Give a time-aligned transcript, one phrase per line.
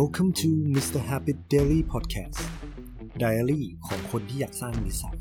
[0.00, 1.00] Welcome to Mr.
[1.08, 2.40] Habit Daily Podcast
[3.22, 5.18] Diary ของคนที่อยากสร้างนิสัย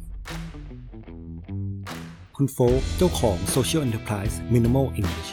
[2.36, 5.32] คุณโฟกเจ้าของ Social Enterprise Minimal English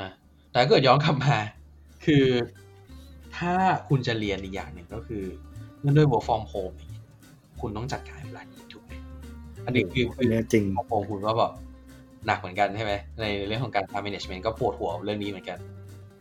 [0.00, 0.10] นะ
[0.50, 1.36] แต่ถ้าเกิดย้อนกลับมา
[2.04, 2.24] คือ
[3.36, 3.52] ถ้า
[3.88, 5.24] คุณจะเรียนอีกอย่างหนึ่งก็คือ
[5.80, 7.04] เนื่องด้วย work from home อย่างเงี้ย
[7.60, 8.92] คุณต้องจัดการเวลานี้ถูกไหม
[9.66, 11.52] อันนี้คืออันนี้จริงของผมคุณว่าแบบ
[12.26, 15.58] หนักเหมือนกันใช่ไหมในเรื่องของการ time management ก็ปวดหัวเรื่องนี้เหมือนกัน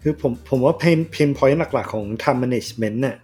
[0.01, 3.17] คือผมผมว่า pain pain point หลักๆของ time management เนี่ย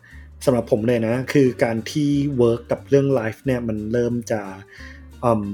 [0.46, 2.10] สำหรับผมเลยนะ คือการที่
[2.42, 4.42] work กับเรื่อง life เนี่ยมันเริ่มจะ
[5.24, 5.46] อืม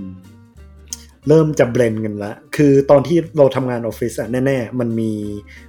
[1.29, 5.11] เริ่มจะ blend กันละ คือตอนที่เราทำงานออฟฟิศอะแน่ๆ มันมี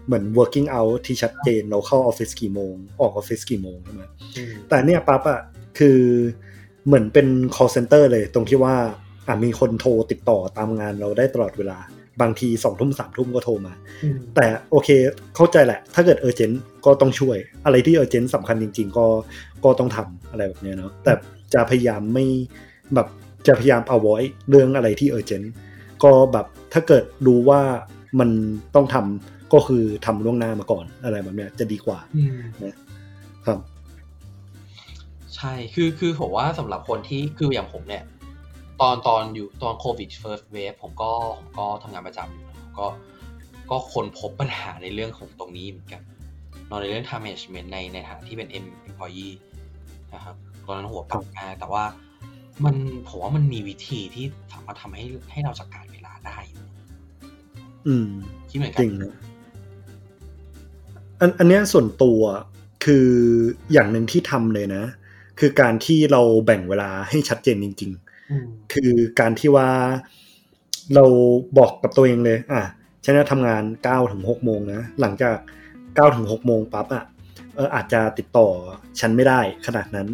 [0.06, 4.02] เหมือน working hour ที่ชัดเจน เราเข้าออฟฟิศกี่โมง ออกออฟฟิศกี่โมงใช่ไหม
[4.68, 5.40] แต่เนี่ยปั๊บอะ
[5.78, 5.98] คือ
[6.86, 8.76] เหมือนเป็น call center เลยตรงที่ว่า
[9.26, 11.78] อะมีคนโทรติดต่อตามงานเราได้ตลอดเวลา
[12.20, 13.72] บางทีสองทุ่มสามทุ่มก็โทรมา
[14.36, 14.88] แต่โอเค
[15.36, 16.52] เข้าใจแหละ ถ้าเกิดเออเจน
[16.86, 19.06] ก็ต้องช่วย อะไรที่เออเจนสำคัญจริง ๆ ก็
[19.64, 21.12] ก็ต้องทำอะไรแบบเนี้ยเนาะแต่
[21.54, 22.26] จะพยายามไม่
[22.94, 23.08] แบบ
[23.46, 25.42] จะพยายาม avoid เรื่องอะไรที่เออเจน
[26.04, 27.60] ก็แบบถ้าเกิดรู้ว่า
[28.20, 28.30] มัน
[28.74, 31.98] ต้องทำก็คือทำล่วงหน้ามาก่อนอะไรแบบเนี้ยจะดีกว่า
[32.64, 32.76] นะ
[33.46, 33.58] ครับ
[35.36, 38.02] ใช่คือคือผมว่าสำหรับคนที่คืออย่างผมเนี่ย
[38.80, 42.86] ตอนตอนอยู่ตอนโควิด first wave ผมก็ผมก็ทำงานประจำอยู่นะก็
[43.70, 46.02] ก็ค้นพบปัญหาในเรื่องของตรงนี้เหมือนกัน
[46.70, 48.48] นอนในเรื่อง time management ในในฐานะที่เป็น
[48.88, 49.34] employee
[50.14, 50.36] นะครับ
[50.66, 51.84] ตอนนั้นหัวปักมากแต่ว่า
[52.64, 52.74] มัน
[53.08, 56.64] ผมว่ามันมีวิธีที่สามารถทำให้ให้เราจัดการเวลาได้อยู่
[57.86, 58.08] อืม
[58.50, 59.14] คิดเหมือนกัจริงนะ
[61.20, 62.20] อันอันเนี้ยส่วนตัว
[62.84, 63.08] คือ
[63.72, 64.84] อย่างหนึ่งที่ทำเลยนะ
[65.38, 68.03] คือการที่เราแบ่งเวลาให้ชัดเจนจริงอืมๆ
[68.72, 69.68] คือการที่ว่า
[70.94, 71.04] เรา
[71.58, 72.62] บอกกับตัวเองเลย อะ
[73.04, 75.36] ฉันจะทำงาน9ก้าถึงหกโมงนะ หลังจาก
[75.68, 77.04] 9ก้าถึงหกโมงปั๊บอะ
[77.56, 78.48] เอออาจจะติดต่อ
[79.00, 80.08] ฉันไม่ได้ขนาดนั้น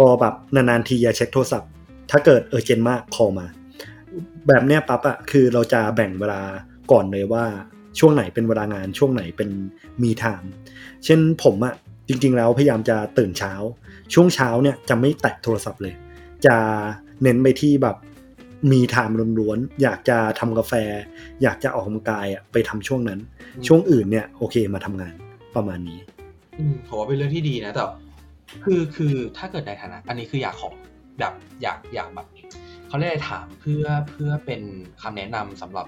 [0.00, 1.70] ก็แบบนานๆทีอย่าเช็คโทรศัพท์
[2.10, 3.46] ถ้าเกิดเออเจนมากคอมา
[4.48, 6.40] แบบเนี้ยปั๊บอะคือเราจะแบ่งเวลา
[6.92, 7.44] ก่อนเลยว่า
[7.98, 9.50] ช่วงไหนเป็นเวลางานช่วงไหนเป็น
[10.02, 10.50] me time
[11.04, 11.74] เช่นผมอะ
[12.08, 13.52] จริงๆแล้วพยายามจะตื่นเช้า
[14.14, 15.94] ช่วงเช้าเนี่ยจะไม่แตะโทรศัพท์เลย
[16.46, 16.56] จะ
[17.22, 17.96] เน้นไปที่แบบ
[18.72, 20.72] me time ล้วนๆอยากจะทำกาแฟ
[21.42, 23.18] อยากจะออกกำลังกายอะไปทำช่วงนั้น
[23.66, 25.14] ช่วงอื่นเนี่ยโอเคมาทำงาน
[25.56, 25.98] ประมาณนี้
[26.58, 27.84] อืมผมว่าเป็นเรื่องที่ดีนะแต่
[28.64, 30.68] คือคือถ้าเกิดในฐานะ อันนี้คืออยากขอ
[31.18, 32.26] แบบอยากอยากแบบ
[32.88, 34.60] เขาเรียกอะไรถามเพื่อเพื่อเป็น
[35.02, 35.86] คำแนะนำสำหรับ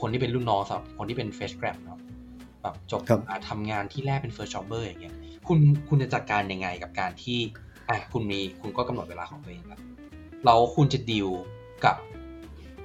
[0.00, 1.98] คนที่เป็นรุ่นน้องสำหรับคนที่เป็น fresh grad เนาะ
[2.62, 5.14] แบบจบครับมาทำงานที่แรกเป็น first jobber อย่างเงี้ย
[5.48, 7.38] คุณคุณจะจัดการยังไงกับการที่
[7.88, 9.80] อะคุณมีคุณก็กำหนดเวลาของตัวเองแล้ว
[10.46, 11.28] แล้วคุณจะดีล
[11.84, 11.96] กับ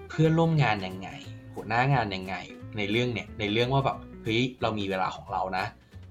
[0.09, 1.09] เพื่อนร่วมงานยังไง
[1.53, 2.35] หัวหน้างานยังไง
[2.77, 5.65] ในเรื่องเนี่ยในเรื่องว่าแบบเฮ้ยเรามีเวลาของเรานะ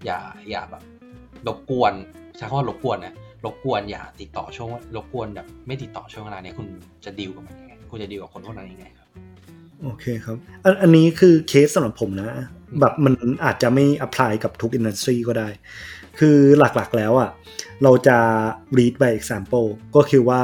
[0.04, 0.18] อย่า
[0.50, 0.82] อย่าแบบ
[1.46, 1.92] รบกวน
[2.36, 6.66] ใช้คำว่ารบกวนนะรบกวนอย่าติดต่อช่วงรบกวนแบบไม่ติดต่อช่วงเวลาเนี้ยคุณ
[7.04, 9.08] จะดีลกับมันยังไงคุณจะดีลกับคนพวกนั้นยังไงครับ
[9.82, 12.30] โอเคครับ อันอันนี้คือเคสสำหรับผมนะ
[12.80, 15.48] แบบมันอาจจะไม่ apply กับทุกอินดัสทรีก็ได้
[16.18, 17.30] คือหลักๆแล้วอะ
[17.82, 18.18] เราจะ
[18.76, 20.42] read by example ก็คือว่า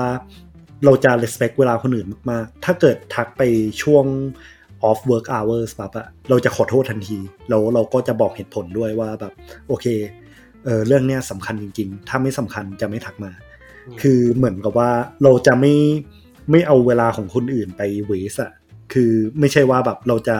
[0.85, 3.43] เราจะ respect เวลาคนอื่นมากๆ ถ้าเกิดทักไป
[3.83, 4.05] ช่วง
[4.89, 9.33] off work hours ปั๊บอะเราจะขอโทษทันที แล้วเราก็จะบอกเหตุผลด้วยว่าแบบ
[9.69, 9.87] โอเค
[10.65, 13.33] เออเรื่องเนี้ยสำคัญจริง ๆ ถ้าไม่สำคัญจะไม่ทักมา
[14.01, 14.91] คือเหมือนกับว่า
[15.23, 15.75] เราจะไม่
[16.51, 18.53] ไม่เอาเวลาของคนอื่นไปเวสอะ
[18.93, 20.39] คือไม่ใช่ว่าแบบเราจะ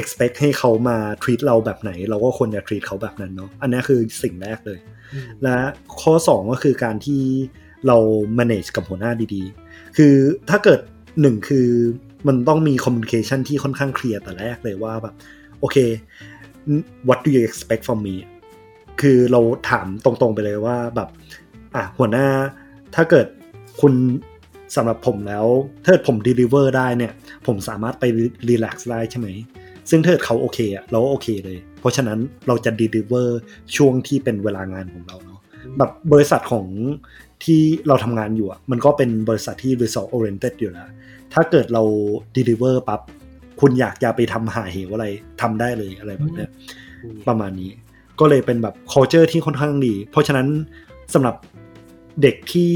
[0.00, 4.78] expect ให้เขามา treat เราแบบไหน เราก็ควรจะ treat เขาแบบนั้นเนาะอันนี้คือสิ่งแรกเลย
[5.42, 5.56] และ
[6.02, 7.22] ข้อ 2 ก็คือการที่
[7.86, 7.96] เรา
[8.38, 10.14] manage กับหัวหน้าดีๆ คือ
[10.50, 10.80] ถ้าเกิด
[11.20, 11.68] หนึ่งคือ
[12.26, 15.14] มันต้องมี communication ที่ค่อนข้างเคลียร์แต่แรกเลยว่าแบบ
[15.60, 15.76] โอเค
[17.08, 18.16] what do you expect from me
[19.00, 19.40] คือเรา
[19.70, 21.08] ถามตรงๆไปเลยว่าแบบ
[21.74, 22.26] อะหัวหน้า
[22.94, 23.26] ถ้าเกิด
[23.80, 23.94] คุณ
[24.76, 25.46] สำหรับผมแล้ว
[25.82, 27.12] ถ้าเกิดผม deliver ได้เนี่ย
[27.46, 28.04] ผมสามารถไป
[28.48, 29.28] relax ได้ใช่ไหม
[29.90, 33.28] ซึ่งถ้าเกิดเขาโอเคอะเราก็โอเคเลย เพราะฉะนั้นเราจะ deliver
[33.76, 35.40] ช่วงที่เป็นเวลางานของเราเนาะ
[35.78, 36.66] แบบบริษัทของ
[37.44, 40.88] ที่เราทำงานอยู่อะมันก็เป็นบริษัทที่ result oriented อยู่แล้ว
[41.34, 41.82] ถ้าเกิดเรา
[42.36, 43.00] deliver ปั๊บ
[43.60, 45.06] คุณอยากจะไปทำหาเหวอะไร
[45.40, 46.50] ทำได้เลยอะไรแบบเนี้ย
[47.28, 47.70] ประมาณนี้
[48.20, 50.48] ก็เลยเป็นแบบ culture ที่ค่อนข้างดี เพราะฉะนั้น
[51.14, 51.36] สำหรับ
[52.22, 52.72] เด็กที่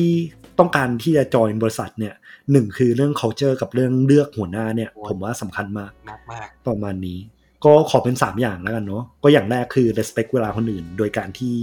[0.58, 2.14] ต้องการที่จะจอยบริษัทเนี่ย
[2.52, 7.18] หนึ่งคือเรื่อง culture กับเรื่องเลือกหัวหน้าเนี่ย ผมว่าสำคัญมากมากมากประมาณนี้
[7.64, 11.54] ก็ขอเป็น 3 อย่างแล้วกันเนาะก็อย่างแรกคือ respect เวลาคนอื่น โดยการที่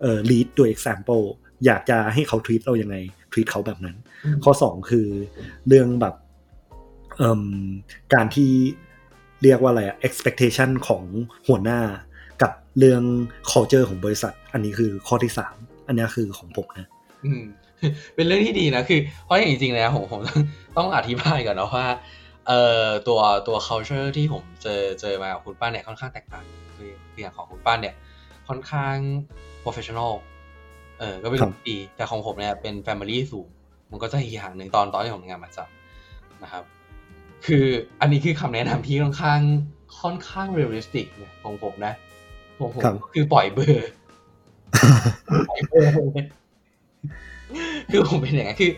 [0.00, 1.24] เอ่อ lead โดย example
[1.66, 2.96] อยากจะให้เขา treat เรายังไง
[3.32, 3.96] treat เขาแบบนั้น
[4.44, 5.06] ข้อ2คือ
[5.68, 6.14] เรื่องแบบ
[7.18, 7.42] เอิ่ม
[8.14, 8.50] การที่
[9.42, 11.04] เรียกว่าอะไรอะ expectation ของ
[11.48, 11.80] หัวหน้า
[12.42, 13.02] กับเรื่อง
[13.50, 15.56] culture ของบริษัท อันนี้คือข้อที่สาม
[15.86, 16.88] อันนี้คือของผมนะ
[17.24, 17.42] อืม
[18.14, 20.40] เป็นเรื่องที่ดีนะคือ เพราะอย่างจริงๆแล้วผมผมต้อง
[20.76, 21.86] ต้องอธิบายก่อนนะว่า
[22.46, 26.44] เอ่อตัวตัว culture ที่ผมเจอเจอมากับคุณป้าเนี่ยค่อนข้างแตกต่าง
[26.76, 27.94] คือคืออย่างของคุณป้าเนี่ย
[28.48, 28.96] ค่อนข้าง
[29.62, 30.12] professional
[31.00, 33.48] เออก็เป็นครับเรื่องดีแต่ของผมเนี่ยเป็น family สูง
[33.90, 35.68] มันก็จะอีกอย่างหนึ่งตอนตอนที่ผมทำงานมาจับ
[36.42, 36.64] นะครับ
[37.46, 37.64] คือ
[38.00, 39.40] อันนี้คือคำแนะนำที่ค่อนข้าง
[40.00, 41.94] ค่อนข้าง realistic เนี่ยของผมนะ
[42.58, 43.88] ของผมครับคือปล่อยเบอร์
[45.48, 46.26] ปล่อยเบอร์เลย
[47.90, 48.70] คือผมเป็นอย่างนั้นคือ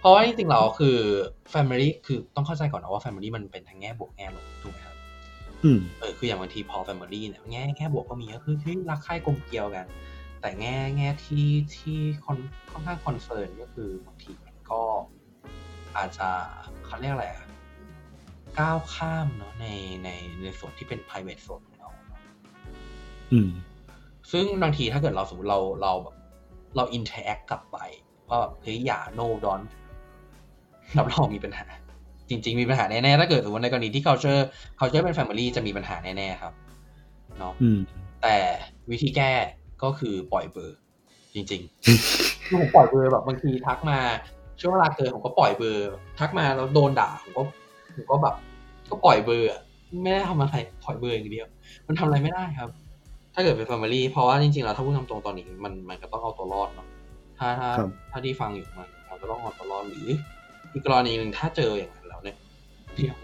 [0.00, 0.96] เพราะว่าจริงๆเราคือ
[1.52, 4.96] family คือต้องเข้าใจก่อนนะว่า family มันเป็นทั้งแง่บวกแง่ลบถูกไหมครับ
[5.64, 9.86] อืมเออคืออย่างบางทีพอ family เนี่ยแง่แง่บวกก็มีก็คือที่รักใคร่กลมเกลียวกัน
[10.40, 11.46] แต่แง่แง่ที่
[11.76, 12.38] ที่ค่อน
[12.70, 14.82] ค่อนข้างคอนเซิร์นก็คือบางทีมันก็
[15.96, 16.28] อาจจะ
[16.86, 17.46] เขาเรียกอะไรอะ
[18.58, 19.66] ก้าวข้ามเนาะใน
[20.04, 20.08] ใน
[20.42, 22.20] ในส่วนที่เป็น private ส่วนของเราเนอะ
[23.32, 23.50] อืม
[24.32, 26.16] ซึ่งบางทีถ้าเกิดเราสมมติเราเราแบบ
[26.76, 27.78] เรา interact กลับไป
[28.28, 29.66] ว่าแบบเฮ้ยอย่า no don't
[30.98, 31.66] รับรองมีปัญหา
[32.28, 34.42] จริง ๆ มีปัญหาแน่ๆถ้าเกิดสมมติในกรณีที่ culture
[34.78, 36.52] culture เป็น family จะมีปัญหาแน่ๆครับ
[37.38, 37.78] เนาะอืม
[38.22, 38.36] แต่
[38.90, 39.32] วิธีแก้
[39.82, 40.78] ก็คือปล่อยเบอร์
[41.34, 43.98] จริงๆคือผมปล่อยเบอร์แบบบางทีทักมา
[44.60, 45.84] ช่วงเวลาเกินผมก็ปล่อยเบอร์
[46.18, 47.42] ทักมาแล้วโดนด่าผมก็
[47.96, 48.34] ผมก็แบบ
[48.90, 49.60] ก็ปล่อยเบอร์อะ
[50.02, 50.54] ไม่ได้ทำอะไร
[50.84, 51.46] ปล่อยเบอร์อย่างเดียว
[51.86, 52.70] มันทำอะไรไม่ได้ครับ
[53.34, 56.86] ถ้าเกิดเป็น Family เพราะว่าจริงๆแล้วถ้าพูดตามตรงตอนนี้มันมันก็ต้องเอาตัวรอดเนาะ
[57.38, 60.08] ถ้าถ้าครับถ้าที่ฟังอยู่มันมันก็ต้องเอาตัวรอดหรือ
[60.72, 62.36] อีกกรณีหนึ่งถ้าเจออย่างนั้นแล้วเนี่ย
[62.94, 63.16] เดี๋ยว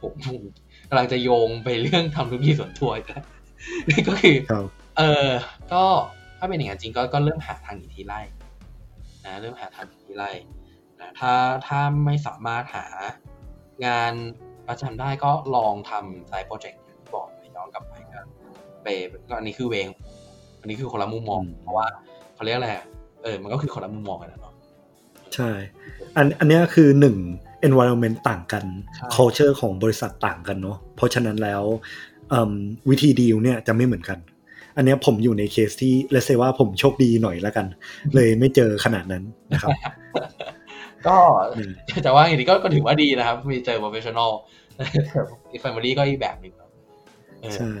[0.00, 0.42] ผมผม
[0.88, 3.24] กำลังจะโยงไปเรื่องทำธุรกิจส่วนตัวอีกแล้ว
[3.88, 4.66] นี่ก็คือครับ
[4.96, 5.28] เออ
[5.72, 5.84] ก็
[6.38, 8.20] ถ้าเป็นอย่างนั้นจริงก็ก็เริ่มหาทางหนีทีไล่
[9.24, 10.30] นะเริ่มหาทางหนีทีไล่
[11.00, 11.32] นะถ้า
[11.66, 12.86] ถ้าไม่สามารถหา
[13.86, 14.12] งาน
[14.68, 18.20] ประจำได้ก็ลองทำไซต์โปรเจกต์อย่างที่บอกไปย้อนกลับไปก็
[18.82, 18.86] ไป
[19.28, 19.88] ก็อันนี้คือเวง
[20.60, 21.86] อันนี้คือคนละมุมมองอืมเพราะว่า
[22.34, 22.86] เขาเรียกอะไรอะ
[23.22, 24.54] เออ มันก็คือคนละมุมมองกันนะเนาะ
[25.34, 25.50] ใช่
[26.16, 27.16] อันอันเนี้ยคือหนึ่ง
[27.68, 28.64] environment ต่างกัน
[28.96, 31.62] ใช่ culture ของบริษัทต่างกันเนาะเพราะฉะนั้นแล้ว
[32.30, 32.52] เอิ่ม
[32.90, 34.18] วิธีดีลเนี่ยจะไม่เหมือนกัน
[34.76, 37.66] อันเนี้ยผมอยู่ในเคสที่เลเซว่าผมโชคดีหน่อยแล้วกัน
[38.14, 39.22] เลยไม่เจอขนาดนั้น
[39.52, 39.70] นะครับ
[41.06, 41.16] ก็
[41.56, 41.72] อืม
[42.04, 44.30] จะว่าอย่างนี้ก็ก็ถือว่าดีนะครับ มีเจอ professional
[45.50, 46.70] อีก family ก็อีกแบบหนึ่งเนอะ
[47.42, 47.72] เออใช่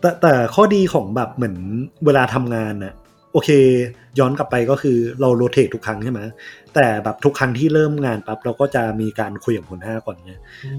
[0.00, 1.56] แต่แต่ข้อดีของแบบเหมือน
[2.06, 2.94] เวลาทำงานน่ะ
[3.32, 3.50] โอเค
[4.18, 6.20] ย้อนกลับไปก็คือเรา rotate ทุกครั้งใช่ไหม
[6.74, 10.32] แต่แบบทุกครั้งที่เริ่มงานปั๊บเราก็จะมีการคุยกับหัวหน้าก่อนไง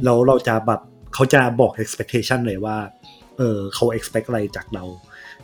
[0.04, 0.82] แล้วเราจะแบบ
[1.14, 2.78] เขาจะบอก expectation เลยว่า
[3.38, 4.84] เออเขา expect อะไรจากเรา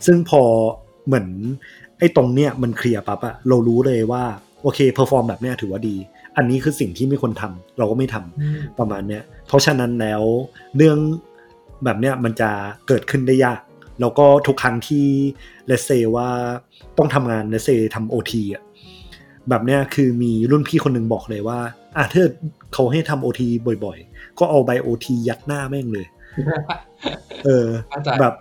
[0.06, 0.42] ซึ่งพอ
[1.06, 1.28] เหมือน
[1.98, 4.24] ไอ้ตรงเนี้ยมันเคลียร์ปั๊บอะเรารู้เลยว่า
[4.62, 5.96] โอเค perform แบบเนี้ยถือว่าดี
[6.36, 10.22] อันนี้คือสิ่งที่ไม่ควรทำเราก็ไม่ทำอืมประมาณเนี้ยเพราะฉะนั้นแล้ว
[10.76, 10.98] เรื่อง
[11.84, 12.50] แบบเนี้ยมันจะ
[12.88, 13.60] เกิดขึ้นได้ยาก
[14.00, 15.06] แล้วก็ทุกครั้งที่
[15.66, 16.28] เลเซว่า
[16.98, 18.62] ต้องทำงานเลเซทำโอทีอะ
[19.48, 21.58] แบบเนี้ยคือมีรุ่นพี่คนหนึ่งบอกเลยว่า
[21.96, 22.24] อะถ้า
[22.74, 23.48] เขาให้ทำโอที
[23.84, 26.06] บ่อยๆ ก็เอาใบโอทียัดหน้าแม่งเลย
[27.44, 28.34] เออเข้าใจแบบ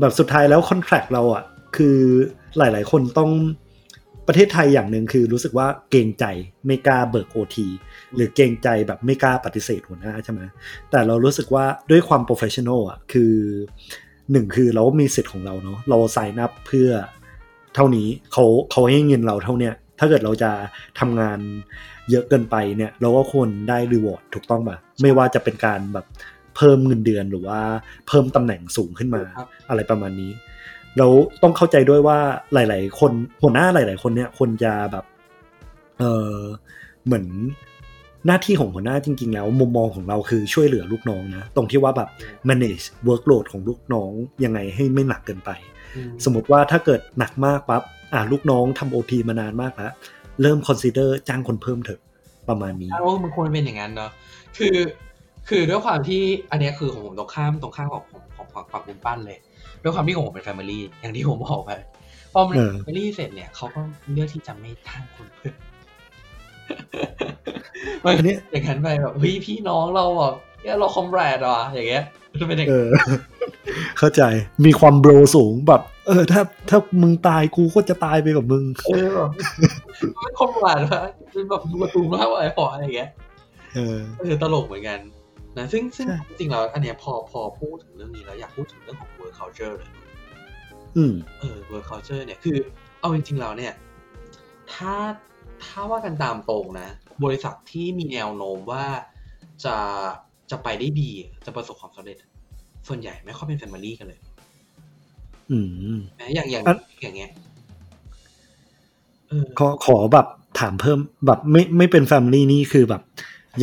[0.00, 1.44] แบบสุดท้ายแล้วคอนแท c t เราอะ
[1.76, 1.98] คือ
[2.58, 3.30] หลาย ๆ คนของ
[4.28, 6.24] ประเทศไทยอย่างหนึ่งคือรู้สึกว่าเกรงใจ
[6.66, 7.68] ไม่กล้าเบิกโอที
[8.14, 10.40] หรือเกรงใจแบบไม่กล้าปฏิเสธหัวหน้าใช่ไหม
[10.90, 13.32] แต่เรารู้สึกว่าด้วยความ professional อะคือ
[14.32, 16.90] หนึ่งคือเรามีสิทธิ์ของเราเนาะเรา sign up เพื่อ
[17.74, 20.50] เท่านี้เขาเขาให้เงินเราเท่าเนี้ยถ้าเกิดเราจะ
[21.00, 21.38] ทำงาน
[22.10, 26.06] เยอะเกินไปเนี่ย เราก็ควรได้ reward ถูกต้องป่ะไม่ว่าจะเป็นการแบบ
[26.58, 27.60] เพิ่มเงินเดือนหรือว่า
[28.08, 30.32] เพิ่มตำแหน่งสูงขึ้นมาครับอะไรประมาณนี้
[30.98, 31.06] เรา
[31.42, 32.18] ต้องเข้าใจด้วยว่า
[32.54, 33.12] หลาย ๆ คน
[33.42, 35.04] หัวหน้าหลาย ๆ คนเนี่ยควรจะแบบ
[35.98, 36.36] เออ
[37.06, 37.26] เหมือน
[38.26, 42.08] หน้าที่ของหัวหน้าจริง ๆ แล้ว มุมมองของเราคือช่วยเหลือลูกน้องนะ ตรงที่ว่าแบบ
[42.48, 44.10] manage workload ของลูกน้อง
[44.44, 45.50] ยังไงให้ไม่หนักเกินไป
[45.96, 47.82] อืมสมมติว่าถ้าเกิดหนักมากปั๊บ
[48.14, 49.92] อ่าลูกน้องทำโอทีมานานมากแล้ว
[50.42, 52.00] เริ่ม consider จ้างคนเพิ่มเถอะ
[52.48, 54.10] ประมาณนี้ใช่ว่ามันควรเป็นอย่างนั้นเนาะ
[54.58, 54.76] คือ
[55.48, 59.38] คือด้วยความที่อันเนี้ยคือของผมตรงข้ามตรงข้ามของของของฝั่งฝั่งคุณปั้นเลย
[59.82, 61.70] ด้วยความที่ของผมเป็นแฟมิลี่อย่างที่ผมบอกไป
[62.32, 63.80] พอมันเออแฟมิลี่เสร็จเนี่ยเขาก็
[64.12, 65.54] เลือกที่จะไม่จ้างคนเพิ่ม
[68.04, 72.88] มันอันเนี้ยอย่างนั้นไปแบบเฮ้ยพี่น้องเราแบบเนี่ยเราคอมแรดว่ะอย่างเงี้ยมันจะเป็นอย่างเออ
[73.98, 74.22] เข้าใจ
[74.64, 79.30] มีความโบรสูงแบบ เออ ถ้าถ้ามึงตายกูก็จะตายไปกับมึงเออแบบ
[80.20, 81.02] ไม่คอมแรดว่ะ
[81.32, 83.10] เป็นแบบดูการ์ตูนมากกว่าไอ้พออะไรอย่างเงี้ย
[83.74, 84.98] เออเออตลกเหมือนกัน
[85.56, 89.90] นะซึ่งซึ่งใช่จริงๆแล้วอันเนี้ยพอพอพูดถึงเรื่องนี้แล้วอยากพูดถึงเรื่องของ work culture เลย
[90.96, 92.58] อืมเออ work culture เนี่ยคือ
[93.00, 93.74] เอาจริงๆแล้วเนี่ย
[94.72, 94.94] ถ้า
[95.64, 96.88] ถ้าว่ากันตามตรงนะ
[97.24, 98.84] บริษัทที่มีแนวโน้มว่า
[99.64, 99.76] จะ
[100.50, 101.10] จะไปได้ดี
[101.46, 102.16] จะประสบความสำเร็จ
[102.88, 104.20] ส่วนใหญ่ไม่ค่อยเป็นแฟมิลี่กันเลย
[105.50, 105.58] อื
[105.96, 107.30] มแม้อย่างอย่างอะอย่างเงี้ย
[109.28, 110.26] เออขอขอแบบ
[110.60, 113.02] ถามเพิ่มแบบไม่ไม่เป็นแฟมิลี่นี่คือแบบ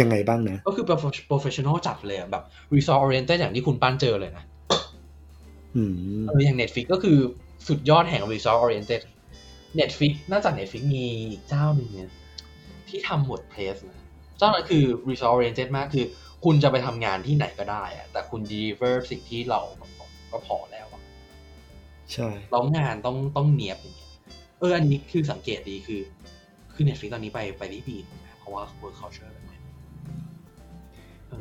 [0.02, 0.86] ยังไงบ้างนะ ก็คือ
[1.32, 2.44] professional จัดเลยอะแบบ
[2.76, 4.44] result oriented อย่างที่คุณปั้นเจอเลยนะ
[5.76, 5.94] อืม
[6.28, 7.18] เอออย่าง Netflix ก็คือ
[7.68, 9.02] สุดยอดแห่ง result oriented
[9.80, 11.06] Netflix นอกจาก Netflix มี
[11.50, 12.10] เจ้าหนึ่งเนี่ย
[12.88, 14.00] ที่ทำ WordPress นะ
[14.38, 16.06] เจ้านั้นคือ result oriented มากคือ
[16.46, 19.62] คุณจะไปทำงานที่ไหนก็ได้อะแต่คุณ deliver สิ่งที่เรา
[20.32, 21.02] ก็พอแล้วอะ
[22.14, 24.12] ใช่แล้วงานต้องต้องเนียบอย่างเงี้ย
[24.60, 26.02] เอออันนี้คือสังเกตดีคือ
[26.74, 29.65] คือ Netflix ตอนนี้ไปไปได้ดีนะเพราะว่า work culture แบบนี้เออ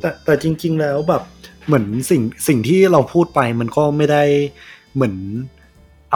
[0.01, 1.23] แต่แต่จริง ๆ แล้วแบบ
[1.67, 4.23] เหมือนสิ่งสิ่งที่เราพูดไปมันก็ไม่ได้
[4.95, 5.15] เหมือน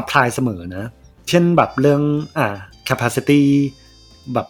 [0.00, 0.84] apply เสมอนะ
[1.28, 2.02] เช่นแบบเรื่อง
[2.38, 2.48] อ่า
[2.88, 3.40] capacity
[4.34, 4.46] แบบ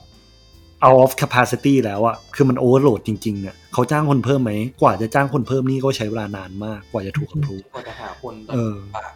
[0.85, 9.13] out of capacity แล้วอะคือมัน overload จริงๆอะเขาจ้างคนเพิ่มไหม กว่าจะจ้างคนเพิ่มนี่ก็ใช้เวลานานมาก กว่าจะถูก approve กว่าจะหาคนแบบเออปาก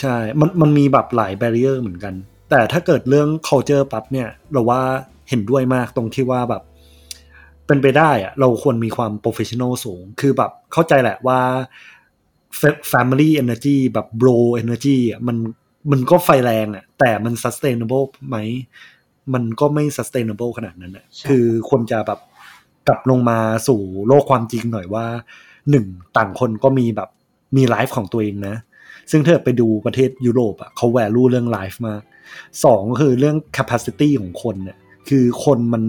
[0.00, 2.14] ใช่ มันมันมีแบบหลาย b บ r ร i เ r อร์เหมือนกัน
[2.50, 4.80] แต่ถ้าเกิดเรื่อง culture ปั๊บเนี่ย เราว่า
[5.28, 6.62] เห็นด้วยมากตรงที่ว่าแบบ
[7.66, 11.40] เป็นไปได้อะเราควรมีความ professional สูง คือแบบเข้าใจแหละว่า
[12.60, 15.36] fa- family energy แบบ bro energy อะมัน
[15.90, 18.36] มันก็ไฟแรงอะแต่มัน sustainable ไหม
[19.34, 22.20] มันก็ไม่ sustainable ขนาดนั้นอะคือควรจะแบบ
[22.88, 25.06] กลับลงมาสู่โลกความจริงหน่อยว่า
[25.70, 27.08] หนึ่งต่างคนก็มีแบบ
[27.56, 28.56] มีไลฟ์ของตัวเองนะ
[29.10, 32.02] ซึ่งถ้าไปดูประเทศยุโรปอะเขาแวลูเรื่องไลฟ์มาก
[32.64, 35.82] สองก็คือเรื่อง capacity ของคนเนี่ยคือคนมัน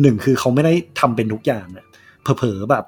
[0.00, 1.84] หนึ่งคือเขาไม่ได้ทำเป็นทุกอย่างอะ
[2.22, 2.84] เผลอๆแบบ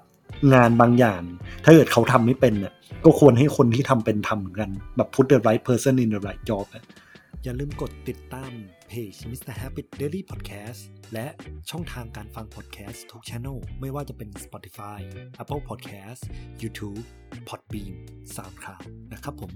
[0.55, 1.23] งานบางอย่าง
[1.65, 6.85] ถ้าเกิดเขาทำไม่เป็นเนี่ยก็ควรให้คนที่ทำเป็นทำเหมือนกัน แบบ put the right person in the right job อะ
[7.45, 8.53] อย่าลืมกดติดตาม
[8.89, 9.55] เพจ Mr.
[9.61, 10.81] Habit Daily Podcast
[11.13, 11.27] และ
[11.71, 14.99] ช่องทางการฟัง podcast ทุก channel ไม่ว่าจะเป็น Spotify
[15.43, 16.23] Apple Podcast
[16.63, 17.03] YouTube
[17.49, 17.95] Podbean
[18.35, 19.53] SoundCloud นะครับผม